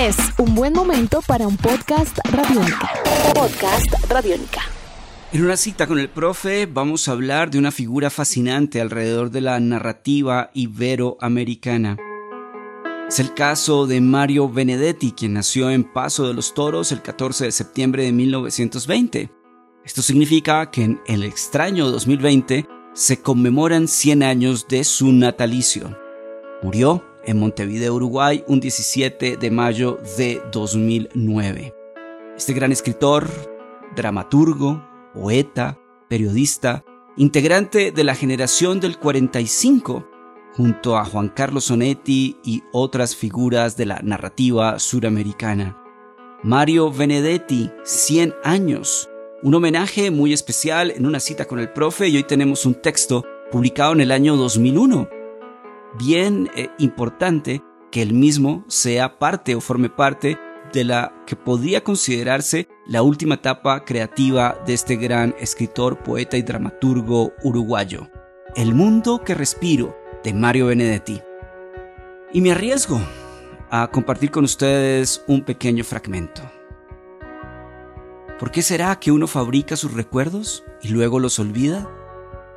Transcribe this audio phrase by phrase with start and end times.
[0.00, 2.90] Es un buen momento para un podcast radiónica.
[3.34, 4.62] Podcast radiónica.
[5.30, 9.42] En una cita con el profe vamos a hablar de una figura fascinante alrededor de
[9.42, 11.98] la narrativa iberoamericana.
[13.08, 17.44] Es el caso de Mario Benedetti, quien nació en Paso de los Toros el 14
[17.44, 19.30] de septiembre de 1920.
[19.84, 25.94] Esto significa que en el extraño 2020 se conmemoran 100 años de su natalicio.
[26.62, 31.74] Murió en Montevideo, Uruguay, un 17 de mayo de 2009.
[32.36, 33.28] Este gran escritor,
[33.94, 34.82] dramaturgo,
[35.14, 35.78] poeta,
[36.08, 36.84] periodista,
[37.16, 40.06] integrante de la generación del 45,
[40.56, 45.76] junto a Juan Carlos Sonetti y otras figuras de la narrativa suramericana.
[46.42, 49.10] Mario Benedetti, 100 años,
[49.42, 53.24] un homenaje muy especial en una cita con el profe y hoy tenemos un texto
[53.50, 55.19] publicado en el año 2001.
[55.98, 60.38] Bien eh, importante que el mismo sea parte o forme parte
[60.72, 66.42] de la que podría considerarse la última etapa creativa de este gran escritor, poeta y
[66.42, 68.08] dramaturgo uruguayo.
[68.54, 71.20] El mundo que respiro, de Mario Benedetti.
[72.32, 73.00] Y me arriesgo
[73.70, 76.42] a compartir con ustedes un pequeño fragmento.
[78.38, 81.88] ¿Por qué será que uno fabrica sus recuerdos y luego los olvida?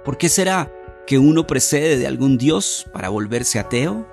[0.03, 0.71] ¿Por qué será
[1.05, 4.07] que uno precede de algún dios para volverse ateo?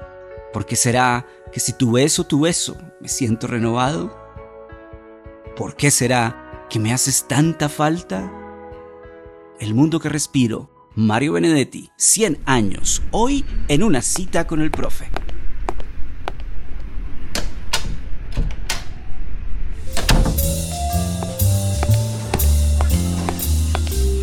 [0.53, 4.17] ¿Por qué será que si tu beso, tu beso, me siento renovado?
[5.57, 8.33] ¿Por qué será que me haces tanta falta?
[9.61, 15.09] El mundo que respiro, Mario Benedetti, 100 años, hoy en una cita con el profe.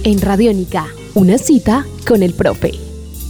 [0.03, 0.87] En Radiónica,
[1.17, 2.73] una cita con el profe.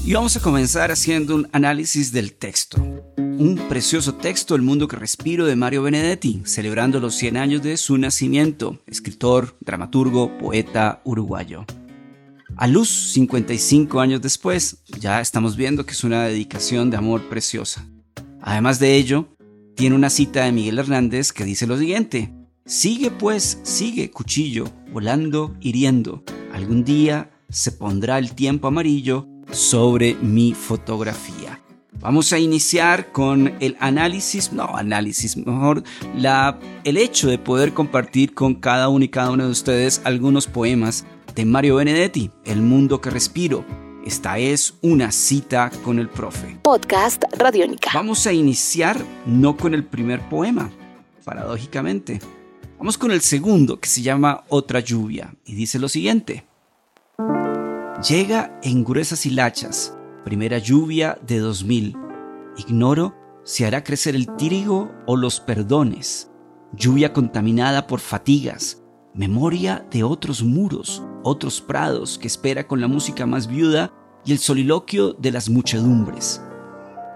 [0.05, 2.83] Y vamos a comenzar haciendo un análisis del texto.
[3.15, 7.77] Un precioso texto, El mundo que respiro, de Mario Benedetti, celebrando los 100 años de
[7.77, 11.63] su nacimiento, escritor, dramaturgo, poeta uruguayo.
[12.57, 17.87] A luz, 55 años después, ya estamos viendo que es una dedicación de amor preciosa.
[18.41, 19.29] Además de ello,
[19.77, 22.33] tiene una cita de Miguel Hernández que dice lo siguiente,
[22.65, 26.25] Sigue pues, sigue, cuchillo, volando, hiriendo.
[26.51, 31.61] Algún día se pondrá el tiempo amarillo sobre mi fotografía.
[31.99, 35.83] Vamos a iniciar con el análisis, no análisis, mejor
[36.15, 40.45] la, el hecho de poder compartir con cada uno y cada uno de ustedes algunos
[40.45, 43.65] poemas de Mario Benedetti, El mundo que respiro.
[44.05, 46.59] Esta es una cita con el profe.
[46.61, 47.89] Podcast Radiónica.
[47.93, 50.69] Vamos a iniciar no con el primer poema,
[51.25, 52.21] paradójicamente.
[52.77, 56.45] Vamos con el segundo, que se llama Otra lluvia, y dice lo siguiente.
[58.05, 61.95] Llega en gruesas hilachas, primera lluvia de 2000.
[62.55, 66.29] Ignoro si hará crecer el trigo o los perdones.
[66.73, 68.83] Lluvia contaminada por fatigas,
[69.15, 73.91] memoria de otros muros, otros prados que espera con la música más viuda
[74.23, 76.39] y el soliloquio de las muchedumbres.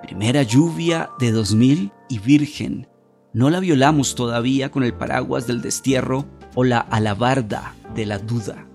[0.01, 2.87] Primera lluvia de 2000 y virgen.
[3.33, 6.25] No la violamos todavía con el paraguas del destierro
[6.55, 8.65] o la alabarda de la duda.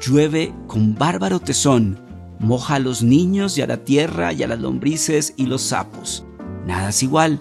[0.00, 1.98] Llueve con bárbaro tesón,
[2.38, 6.24] moja a los niños y a la tierra y a las lombrices y los sapos.
[6.66, 7.40] Nada es igual.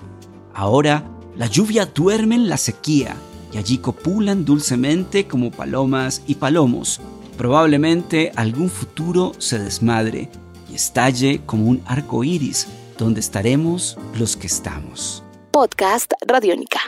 [0.54, 3.16] Ahora la lluvia duerme en la sequía
[3.52, 7.02] y allí copulan dulcemente como palomas y palomos.
[7.38, 10.30] Probablemente algún futuro se desmadre
[10.72, 12.68] y estalle como un arco iris
[12.98, 15.24] donde estaremos los que estamos.
[15.52, 16.80] Podcast Radiónica.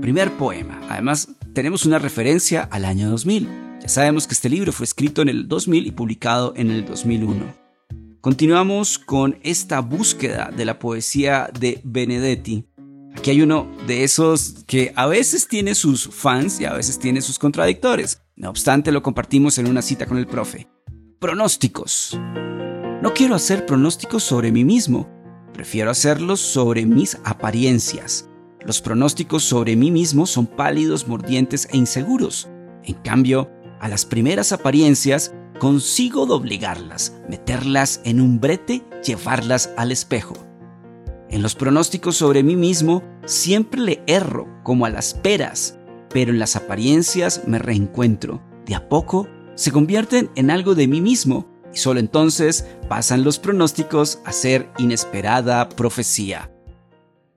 [0.00, 0.80] Primer poema.
[0.88, 3.67] Además, tenemos una referencia al año 2000.
[3.80, 7.68] Ya sabemos que este libro fue escrito en el 2000 y publicado en el 2001.
[8.20, 12.64] Continuamos con esta búsqueda de la poesía de Benedetti.
[13.16, 17.20] Aquí hay uno de esos que a veces tiene sus fans y a veces tiene
[17.20, 18.20] sus contradictores.
[18.36, 20.68] No obstante, lo compartimos en una cita con el profe.
[21.20, 22.18] Pronósticos.
[23.02, 25.08] No quiero hacer pronósticos sobre mí mismo,
[25.52, 28.28] prefiero hacerlos sobre mis apariencias.
[28.66, 32.48] Los pronósticos sobre mí mismo son pálidos, mordientes e inseguros.
[32.84, 40.34] En cambio, a las primeras apariencias, consigo doblegarlas, meterlas en un brete, llevarlas al espejo.
[41.30, 45.78] En los pronósticos sobre mí mismo siempre le erro como a las peras,
[46.10, 48.42] pero en las apariencias me reencuentro.
[48.64, 53.38] De a poco se convierten en algo de mí mismo y solo entonces pasan los
[53.38, 56.50] pronósticos a ser inesperada profecía.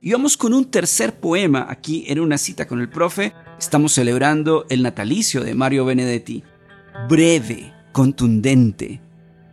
[0.00, 4.66] Y vamos con un tercer poema aquí en una cita con el profe Estamos celebrando
[4.70, 6.42] el natalicio de Mario Benedetti.
[7.08, 9.00] Breve, contundente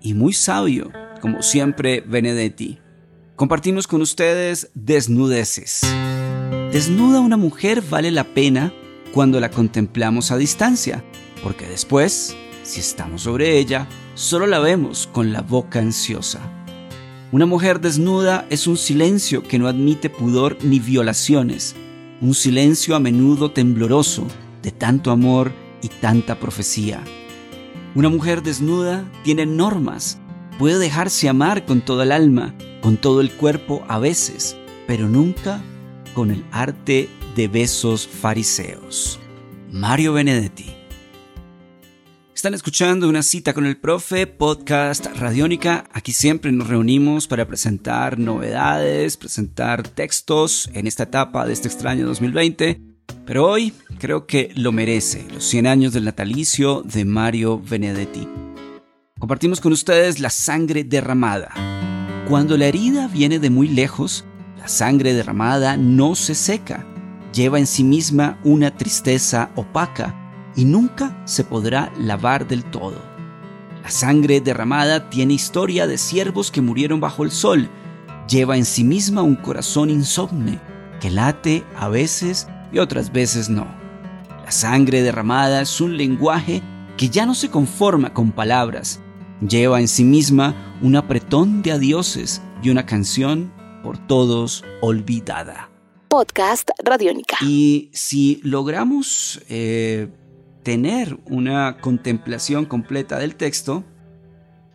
[0.01, 0.91] y muy sabio,
[1.21, 2.79] como siempre Benedetti.
[3.35, 5.81] Compartimos con ustedes desnudeces.
[6.71, 8.73] Desnuda una mujer vale la pena
[9.13, 11.03] cuando la contemplamos a distancia,
[11.43, 16.41] porque después, si estamos sobre ella, solo la vemos con la boca ansiosa.
[17.31, 21.75] Una mujer desnuda es un silencio que no admite pudor ni violaciones,
[22.21, 24.27] un silencio a menudo tembloroso
[24.61, 25.51] de tanto amor
[25.81, 27.03] y tanta profecía.
[27.95, 30.19] Una mujer desnuda tiene normas,
[30.57, 34.57] puede dejarse amar con toda el alma, con todo el cuerpo a veces,
[34.87, 35.61] pero nunca
[36.13, 39.19] con el arte de besos fariseos.
[39.71, 40.78] Mario Benedetti.
[42.39, 45.83] Están escuchando una cita con el profe, podcast Radiónica.
[45.91, 52.07] Aquí siempre nos reunimos para presentar novedades, presentar textos en esta etapa de este extraño
[52.07, 52.79] 2020.
[53.25, 58.25] Pero hoy creo que lo merece, los 100 años del natalicio de Mario Benedetti.
[59.19, 61.51] Compartimos con ustedes la sangre derramada.
[62.29, 64.23] Cuando la herida viene de muy lejos,
[64.57, 66.87] la sangre derramada no se seca,
[67.33, 73.01] lleva en sí misma una tristeza opaca y nunca se podrá lavar del todo.
[73.83, 77.69] La sangre derramada tiene historia de siervos que murieron bajo el sol,
[78.27, 80.59] lleva en sí misma un corazón insomne
[80.99, 83.67] que late a veces y otras veces no.
[84.43, 86.61] La sangre derramada es un lenguaje
[86.97, 88.99] que ya no se conforma con palabras,
[89.47, 93.53] lleva en sí misma un apretón de adioses y una canción
[93.83, 95.69] por todos olvidada.
[96.09, 97.37] Podcast Radiónica.
[97.41, 100.09] Y si logramos eh,
[100.69, 103.83] tener una contemplación completa del texto,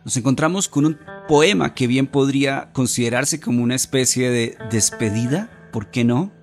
[0.03, 0.97] nos encontramos con un
[1.29, 6.33] poema que bien podría considerarse como una especie de despedida, ¿por qué no?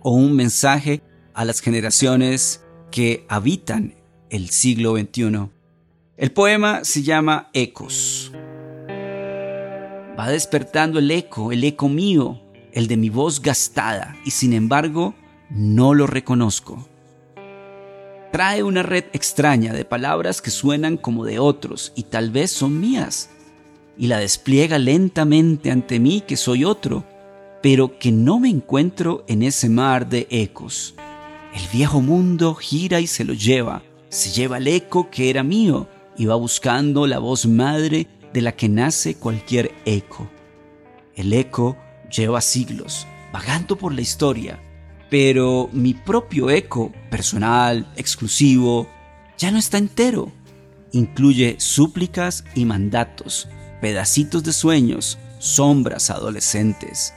[0.00, 1.02] O un mensaje
[1.34, 3.96] a las generaciones que habitan
[4.30, 5.50] el siglo XXI.
[6.16, 8.32] El poema se llama Ecos.
[10.18, 12.40] Va despertando el eco, el eco mío,
[12.72, 15.14] el de mi voz gastada, y sin embargo
[15.50, 16.88] no lo reconozco.
[18.32, 22.78] Trae una red extraña de palabras que suenan como de otros y tal vez son
[22.78, 23.30] mías,
[23.98, 27.04] y la despliega lentamente ante mí que soy otro,
[27.60, 30.94] pero que no me encuentro en ese mar de ecos.
[31.54, 35.88] El viejo mundo gira y se lo lleva, se lleva el eco que era mío
[36.16, 40.30] y va buscando la voz madre de la que nace cualquier eco.
[41.16, 41.76] El eco
[42.08, 44.60] lleva siglos, vagando por la historia,
[45.10, 48.88] pero mi propio eco, personal, exclusivo,
[49.36, 50.32] ya no está entero.
[50.92, 53.48] Incluye súplicas y mandatos,
[53.80, 57.12] pedacitos de sueños, sombras adolescentes.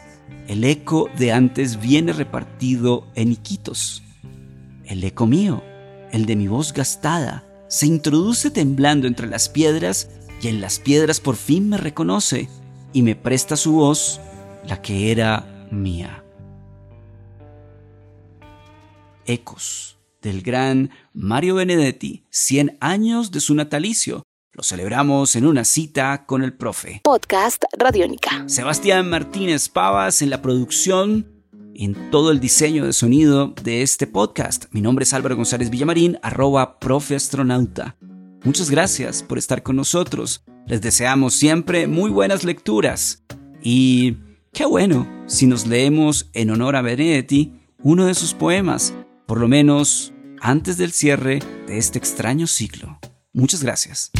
[0.48, 4.04] El eco de antes viene repartido en iquitos.
[4.86, 5.64] El eco mío,
[6.12, 10.10] el de mi voz gastada, se introduce temblando entre las piedras
[10.42, 12.50] y en las piedras por fin me reconoce
[12.92, 14.20] y me presta su voz,
[14.68, 16.24] la que era mía.
[19.26, 24.24] Ecos del gran Mario Benedetti, 100 años de su natalicio.
[24.54, 27.02] Lo celebramos en una cita con el profe.
[27.04, 28.44] Podcast Radiónica.
[28.48, 31.28] Sebastián Martínez Pavas en la producción,
[31.76, 34.66] en todo el diseño de sonido de este podcast.
[34.72, 37.98] Mi nombre es Álvaro González Villamarín, arroba profe astronauta.
[38.44, 40.44] Muchas gracias por estar con nosotros.
[40.68, 43.24] Les deseamos siempre muy buenas lecturas.
[43.62, 44.18] Y
[44.54, 48.94] qué bueno si nos leemos en honor a Benedetti uno de sus poemas,
[49.34, 53.00] por lo menos antes del cierre de este extraño ciclo.
[53.34, 54.12] Muchas gracias.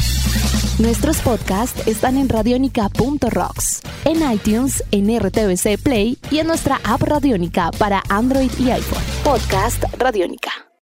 [0.80, 7.70] Nuestros podcasts están en radionica.rocks, en iTunes, en RTVC Play y en nuestra app Radionica
[7.78, 9.04] para Android y iPhone.
[9.22, 10.50] Podcast Radionica.